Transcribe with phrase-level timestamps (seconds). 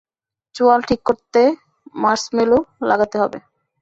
[0.55, 1.41] চোয়াল ঠিক করতে
[1.95, 2.57] মার্সমেলো
[2.89, 3.39] লাগাতে হবে।